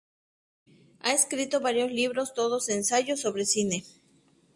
[1.01, 3.83] Ha escrito varios libros, todos ensayos sobre cine.